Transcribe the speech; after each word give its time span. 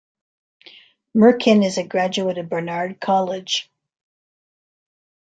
Merkin 1.15 1.63
is 1.63 1.77
a 1.77 1.85
graduate 1.85 2.39
of 2.39 2.49
Barnard 2.49 2.99
College. 2.99 3.69